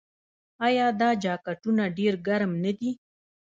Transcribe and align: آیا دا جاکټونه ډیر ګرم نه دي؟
آیا 0.65 0.87
دا 1.01 1.09
جاکټونه 1.23 1.83
ډیر 1.97 2.13
ګرم 2.27 2.51
نه 2.63 2.71
دي؟ 2.79 2.91